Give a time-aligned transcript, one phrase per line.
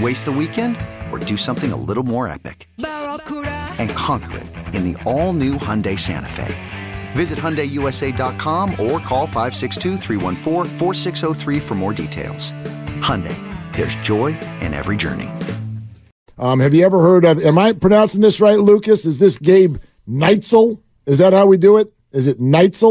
[0.00, 0.76] Waste the weekend
[1.12, 2.68] or do something a little more epic?
[2.78, 6.54] And conquer it in the all new Hyundai Santa Fe.
[7.12, 9.98] Visit HyundaiUSA.com or call 562
[11.60, 12.50] for more details.
[13.00, 13.36] Hyundai,
[13.76, 15.28] there's joy in every journey.
[16.38, 19.04] Um, have you ever heard of, am I pronouncing this right, Lucas?
[19.04, 19.76] Is this Gabe
[20.08, 20.80] Neitzel?
[21.06, 21.92] Is that how we do it?
[22.10, 22.82] Is it Neitzel?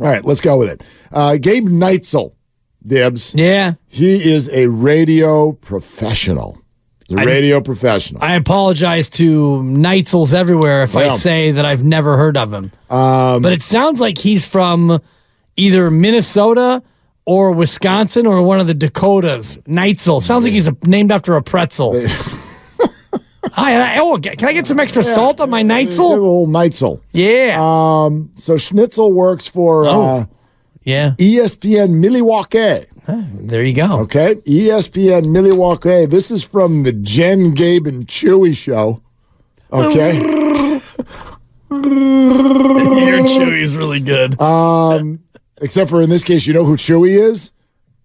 [0.00, 0.88] All right, let's go with it.
[1.10, 2.35] Uh, Gabe Neitzel,
[2.86, 3.34] Dibs.
[3.34, 3.74] Yeah.
[3.88, 6.58] He is a radio professional.
[7.10, 8.20] A radio professional.
[8.22, 12.72] I apologize to Neitzels everywhere if I say that I've never heard of him.
[12.90, 15.00] Um, but it sounds like he's from
[15.56, 16.82] either Minnesota
[17.24, 19.56] or Wisconsin or one of the Dakotas.
[19.68, 20.20] Neitzel.
[20.20, 21.94] Sounds like he's a, named after a pretzel.
[23.52, 26.10] Hi, I- oh, can I get some extra salt on my Give a Neitzel?
[26.10, 27.00] little Neitzel.
[27.12, 27.56] Yeah.
[27.58, 30.28] Um, so Schnitzel works for uh, Oh.
[30.86, 31.14] Yeah.
[31.18, 32.86] ESPN Milwaukee.
[33.08, 34.00] There you go.
[34.02, 36.06] Okay, ESPN Milwaukee.
[36.06, 39.02] This is from the Jen, Gabe, and Chewy show.
[39.72, 40.16] Okay,
[41.70, 44.40] Your Chewy's really good.
[44.40, 45.20] um,
[45.60, 47.52] except for in this case, you know who Chewy is?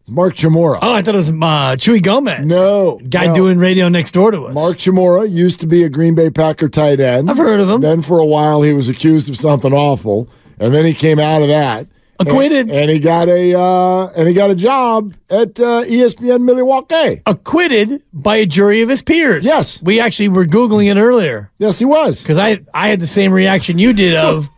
[0.01, 0.79] It's Mark Chmura.
[0.81, 1.33] oh, I thought it was uh,
[1.77, 2.45] Chewy Gomez.
[2.45, 3.35] No, Guy no.
[3.35, 4.55] doing radio next door to us.
[4.55, 7.29] Mark Chmura used to be a Green Bay Packer tight end.
[7.29, 7.81] I've heard of him.
[7.81, 10.27] Then for a while he was accused of something awful,
[10.59, 11.85] and then he came out of that.
[12.21, 12.67] Acquitted.
[12.69, 17.21] and, and he got a uh, and he got a job at uh, ESPN Milwaukee.
[17.25, 19.45] acquitted by a jury of his peers.
[19.45, 19.81] Yes.
[19.81, 22.21] We actually were Googling it earlier Yes, he was.
[22.21, 24.49] because I, I had the same reaction you did of,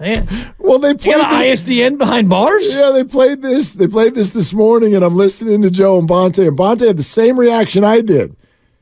[0.00, 0.26] man,
[0.58, 2.74] Well, they played this- ISDN behind bars?
[2.74, 3.74] Yeah, they played this.
[3.74, 6.96] They played this this morning, and I'm listening to Joe and Bonte, and Bonte had
[6.96, 8.34] the same reaction I did.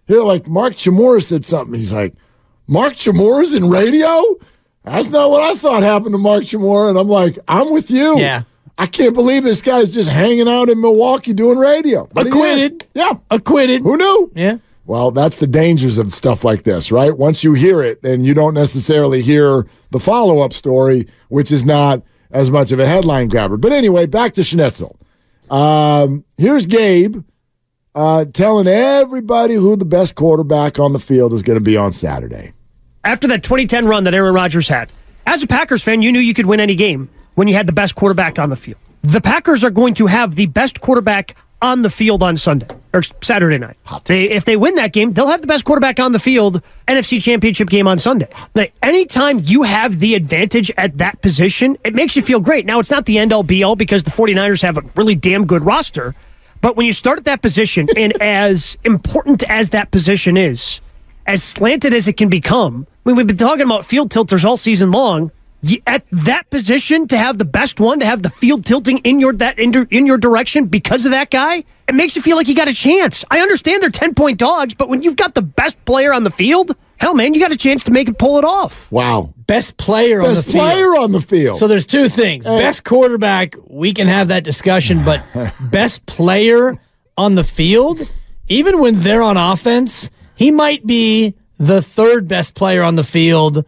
[0.06, 1.75] Here, like Mark Chmura said something.
[1.78, 2.15] He's like,
[2.66, 4.09] "Mark Chmura's in radio?
[4.84, 8.19] That's not what I thought happened to Mark Chmura." And I'm like, "I'm with you.
[8.19, 8.43] Yeah.
[8.77, 12.09] I can't believe this guy's just hanging out in Milwaukee doing radio.
[12.12, 12.27] But.
[12.27, 12.87] Acquitted.
[12.95, 13.15] Yeah.
[13.31, 13.83] Acquitted.
[13.83, 14.33] Who knew?
[14.34, 14.59] Yeah.
[14.87, 17.17] Well, that's the dangers of stuff like this, right?
[17.17, 21.65] Once you hear it, then you don't necessarily hear the follow up story, which is
[21.65, 23.56] not as much of a headline grabber.
[23.56, 24.99] But anyway, back to Schnitzel.
[25.51, 27.25] Um, here's Gabe
[27.95, 31.93] uh, telling everybody who the best quarterback on the field is going to be on
[31.93, 32.53] Saturday.
[33.04, 34.92] After that 2010 run that Aaron Rodgers had,
[35.26, 37.72] as a Packers fan, you knew you could win any game when you had the
[37.72, 38.78] best quarterback on the field.
[39.03, 43.03] The Packers are going to have the best quarterback on the field on Sunday or
[43.22, 43.76] Saturday night.
[44.04, 47.22] They, if they win that game, they'll have the best quarterback on the field NFC
[47.22, 48.28] Championship game on Sunday.
[48.54, 52.66] Like, anytime you have the advantage at that position, it makes you feel great.
[52.66, 55.47] Now, it's not the end all be all because the 49ers have a really damn
[55.47, 56.15] good roster.
[56.60, 60.81] But when you start at that position, and as important as that position is,
[61.27, 62.87] as slanted as it can become.
[63.05, 65.31] I mean, we've been talking about field tilters all season long.
[65.87, 69.33] At that position, to have the best one, to have the field tilting in your
[69.34, 72.55] that in, in your direction because of that guy, it makes you feel like you
[72.55, 73.25] got a chance.
[73.31, 76.31] I understand they're ten point dogs, but when you've got the best player on the
[76.31, 78.93] field, hell, man, you got a chance to make it pull it off.
[78.93, 79.33] Wow.
[79.47, 80.65] Best player on the Best field.
[80.65, 81.57] player on the field.
[81.57, 82.45] So there's two things.
[82.45, 85.25] Best quarterback, we can have that discussion, but
[85.61, 86.79] best player
[87.17, 88.01] on the field,
[88.49, 93.65] even when they're on offense, he might be the third best player on the field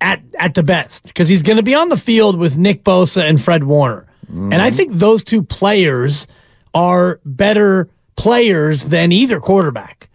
[0.00, 3.28] at at the best because he's going to be on the field with Nick Bosa
[3.28, 4.06] and Fred Warner.
[4.28, 4.76] And I mm-hmm.
[4.76, 6.28] think those two players
[6.72, 10.08] are better players than either quarterback.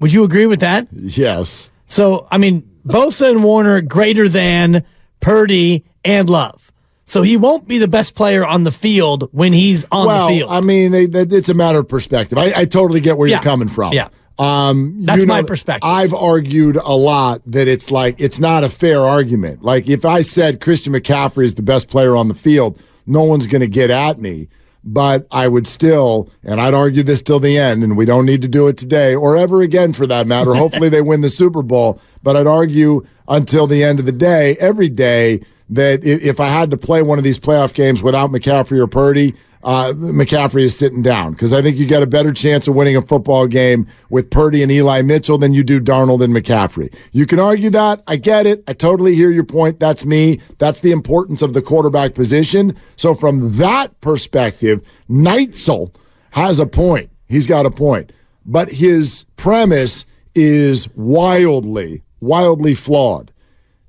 [0.00, 0.88] Would you agree with that?
[0.92, 1.70] yes.
[1.86, 4.84] So, I mean, Bosa and Warner greater than
[5.20, 6.72] Purdy and Love.
[7.04, 10.38] So he won't be the best player on the field when he's on well, the
[10.38, 10.50] field.
[10.50, 12.36] I mean, it- it- it's a matter of perspective.
[12.36, 13.36] I, I totally get where Yeah.
[13.36, 13.92] you're coming from.
[13.92, 14.08] Yeah.
[14.38, 15.88] Um, That's you know, my perspective.
[15.88, 19.62] I've argued a lot that it's like it's not a fair argument.
[19.62, 23.46] Like if I said Christian McCaffrey is the best player on the field, no one's
[23.48, 24.48] going to get at me.
[24.84, 28.42] but I would still, and I'd argue this till the end, and we don't need
[28.42, 30.54] to do it today or ever again for that matter.
[30.64, 34.56] Hopefully they win the Super Bowl, but I'd argue until the end of the day,
[34.60, 35.40] every day,
[35.70, 39.34] that if I had to play one of these playoff games without McCaffrey or Purdy,
[39.62, 42.96] uh, McCaffrey is sitting down because I think you get a better chance of winning
[42.96, 46.94] a football game with Purdy and Eli Mitchell than you do Darnold and McCaffrey.
[47.12, 48.02] You can argue that.
[48.06, 48.62] I get it.
[48.68, 49.80] I totally hear your point.
[49.80, 50.40] That's me.
[50.58, 52.76] That's the importance of the quarterback position.
[52.96, 55.94] So, from that perspective, Neitzel
[56.30, 57.10] has a point.
[57.26, 58.12] He's got a point.
[58.46, 63.32] But his premise is wildly, wildly flawed.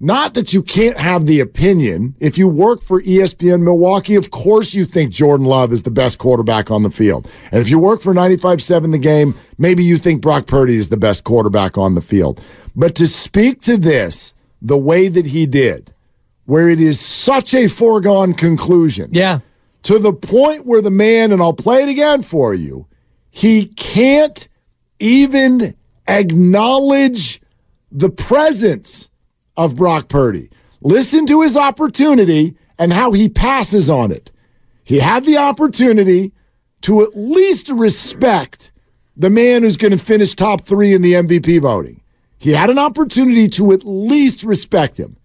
[0.01, 2.15] Not that you can't have the opinion.
[2.19, 6.17] If you work for ESPN Milwaukee, of course you think Jordan Love is the best
[6.19, 7.29] quarterback on the field.
[7.51, 10.97] And if you work for 95.7 the game, maybe you think Brock Purdy is the
[10.97, 12.41] best quarterback on the field.
[12.75, 15.91] But to speak to this the way that he did,
[16.45, 19.09] where it is such a foregone conclusion.
[19.11, 19.39] Yeah.
[19.83, 22.87] To the point where the man, and I'll play it again for you,
[23.29, 24.47] he can't
[24.99, 25.75] even
[26.07, 27.41] acknowledge
[27.91, 29.08] the presence
[29.59, 30.49] of Brock Purdy.
[30.81, 34.31] Listen to his opportunity and how he passes on it.
[34.85, 36.31] He had the opportunity
[36.83, 38.71] to at least respect
[39.17, 42.01] the man who's going to finish top three in the MVP voting.
[42.37, 45.17] He had an opportunity to at least respect him,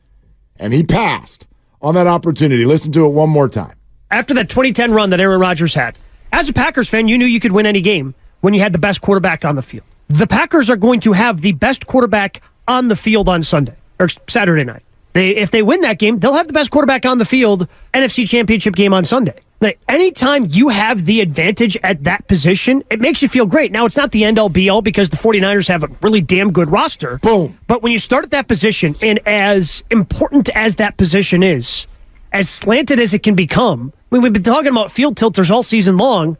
[0.58, 1.46] and he passed
[1.80, 2.64] on that opportunity.
[2.64, 3.76] Listen to it one more time.
[4.10, 5.96] After that 2010 run that Aaron Rodgers had,
[6.32, 8.80] as a Packers fan, you knew you could win any game when you had the
[8.80, 9.86] best quarterback on the field.
[10.08, 14.08] The Packers are going to have the best quarterback on the field on Sunday or
[14.28, 14.82] Saturday night.
[15.14, 18.28] They, if they win that game, they'll have the best quarterback on the field NFC
[18.28, 19.38] Championship game on Sunday.
[19.60, 23.72] Like anytime you have the advantage at that position, it makes you feel great.
[23.72, 26.52] Now it's not the end all be all because the 49ers have a really damn
[26.52, 27.18] good roster.
[27.18, 27.58] Boom.
[27.66, 31.86] But when you start at that position, and as important as that position is,
[32.32, 35.62] as slanted as it can become, I mean, we've been talking about field tilters all
[35.62, 36.36] season long.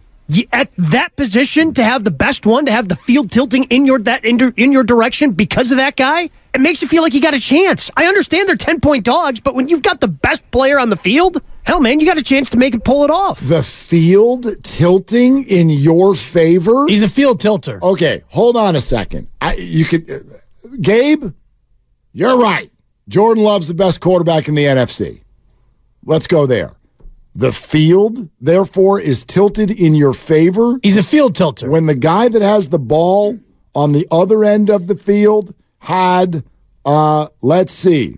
[0.52, 4.00] At that position, to have the best one, to have the field tilting in your
[4.00, 7.20] that in, in your direction because of that guy, it makes you feel like you
[7.20, 7.90] got a chance.
[7.96, 10.96] I understand they're 10 point dogs, but when you've got the best player on the
[10.96, 13.40] field, hell, man, you got a chance to make it pull it off.
[13.40, 16.86] The field tilting in your favor?
[16.86, 17.80] He's a field tilter.
[17.82, 19.28] Okay, hold on a second.
[19.40, 20.16] I, you could, uh,
[20.80, 21.32] Gabe,
[22.12, 22.70] you're right.
[23.08, 25.22] Jordan Love's the best quarterback in the NFC.
[26.04, 26.72] Let's go there.
[27.34, 30.78] The field, therefore, is tilted in your favor.
[30.84, 31.68] He's a field tilter.
[31.68, 33.40] When the guy that has the ball
[33.74, 35.52] on the other end of the field
[35.84, 36.44] had,
[36.86, 38.16] uh, let's see,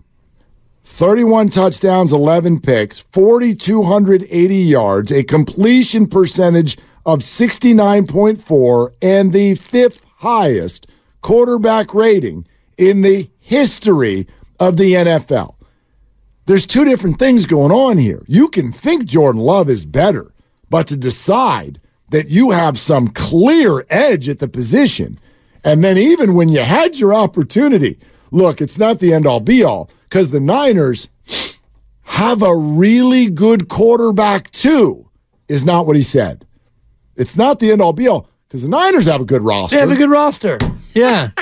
[0.84, 10.92] 31 touchdowns, 11 picks, 4,280 yards, a completion percentage of 69.4, and the fifth highest
[11.22, 12.46] quarterback rating
[12.78, 14.28] in the history
[14.60, 15.56] of the NFL.
[16.46, 18.22] There's two different things going on here.
[18.28, 20.32] You can think Jordan Love is better,
[20.70, 21.80] but to decide
[22.10, 25.18] that you have some clear edge at the position,
[25.66, 27.98] and then even when you had your opportunity,
[28.30, 31.08] look, it's not the end all be all because the Niners
[32.04, 35.10] have a really good quarterback too,
[35.48, 36.46] is not what he said.
[37.16, 39.76] It's not the end all be all because the Niners have a good roster.
[39.76, 40.58] They have a good roster.
[40.94, 41.30] Yeah.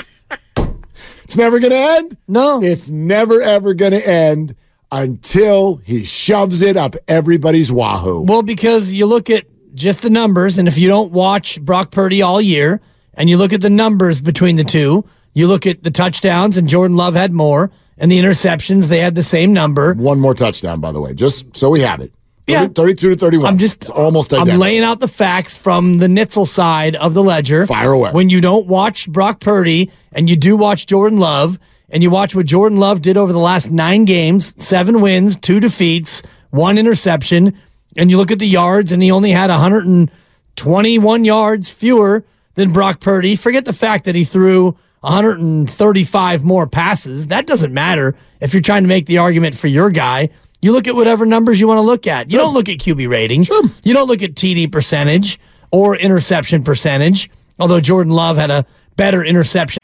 [1.25, 2.17] It's never going to end.
[2.27, 2.61] No.
[2.61, 4.55] It's never, ever going to end
[4.91, 8.21] until he shoves it up everybody's wahoo.
[8.21, 12.21] Well, because you look at just the numbers, and if you don't watch Brock Purdy
[12.21, 12.79] all year,
[13.15, 16.67] and you look at the numbers between the two, you look at the touchdowns, and
[16.67, 19.93] Jordan Love had more, and the interceptions, they had the same number.
[19.93, 22.11] One more touchdown, by the way, just so we have it.
[22.47, 22.67] 30, Yeah.
[22.67, 23.53] 32 to 31.
[23.53, 24.53] I'm just It's almost identical.
[24.53, 27.65] I'm laying out the facts from the Neitzel side of the ledger.
[27.65, 28.11] Fire away.
[28.11, 31.57] When you don't watch Brock Purdy and you do watch Jordan Love
[31.89, 35.59] and you watch what Jordan Love did over the last nine games, seven wins, two
[35.59, 37.57] defeats, one interception,
[37.97, 42.23] and you look at the yards and he only had 121 yards fewer
[42.55, 43.35] than Brock Purdy.
[43.35, 47.27] Forget the fact that he threw 135 more passes.
[47.27, 50.29] That doesn't matter if you're trying to make the argument for your guy.
[50.61, 52.31] You look at whatever numbers you want to look at.
[52.31, 53.43] You don't look at QB rating.
[53.83, 55.39] You don't look at TD percentage
[55.71, 59.79] or interception percentage, although Jordan Love had a better interception.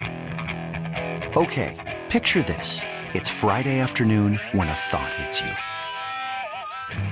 [1.38, 2.82] Okay, picture this.
[3.14, 5.52] It's Friday afternoon when a thought hits you.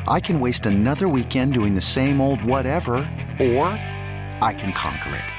[0.08, 2.96] I can waste another weekend doing the same old whatever,
[3.40, 3.66] or
[4.42, 5.39] I can conquer it.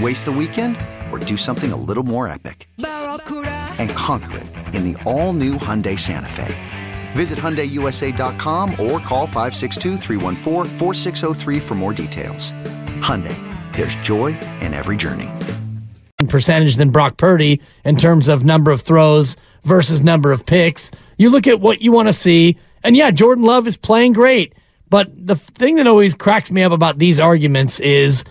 [0.00, 0.76] Waste the weekend
[1.10, 2.68] or do something a little more epic?
[2.76, 6.54] And conquer it in the all-new Hyundai Santa Fe.
[7.12, 9.98] Visit HyundaiUSA.com or call 562
[11.60, 12.52] for more details.
[13.00, 13.36] Hyundai,
[13.74, 15.28] there's joy in every journey.
[16.28, 20.90] Percentage than Brock Purdy in terms of number of throws versus number of picks.
[21.16, 24.54] You look at what you want to see, and yeah, Jordan Love is playing great.
[24.90, 28.24] But the thing that always cracks me up about these arguments is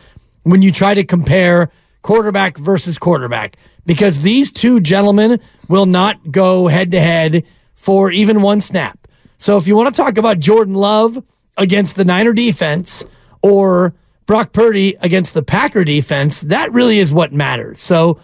[0.47, 1.69] when you try to compare
[2.01, 7.43] quarterback versus quarterback, because these two gentlemen will not go head to head
[7.75, 9.07] for even one snap.
[9.37, 11.23] So if you want to talk about Jordan Love
[11.57, 13.03] against the Niner defense
[13.41, 13.93] or
[14.25, 17.81] Brock Purdy against the Packer defense, that really is what matters.
[17.81, 18.19] So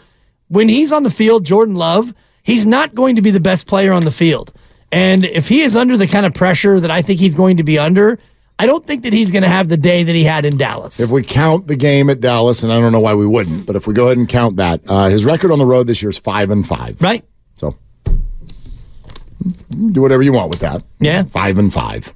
[0.47, 3.91] when he's on the field, Jordan Love, he's not going to be the best player
[3.91, 4.53] on the field.
[4.91, 7.63] And if he is under the kind of pressure that I think he's going to
[7.63, 8.19] be under,
[8.63, 10.97] I don't think that he's going to have the day that he had in Dallas.
[10.97, 13.75] If we count the game at Dallas, and I don't know why we wouldn't, but
[13.75, 16.09] if we go ahead and count that, uh, his record on the road this year
[16.11, 17.01] is five and five.
[17.01, 17.25] Right.
[17.55, 17.75] So
[19.91, 20.81] do whatever you want with that.
[21.01, 21.23] Yeah.
[21.23, 22.13] Five and five.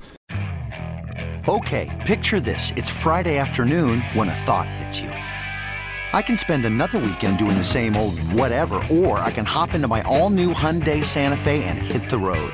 [1.50, 2.72] Okay, picture this.
[2.78, 5.10] It's Friday afternoon when a thought hits you.
[5.10, 9.90] I can spend another weekend doing the same old whatever, or I can hop into
[9.90, 12.54] my all-new Hyundai Santa Fe and hit the road.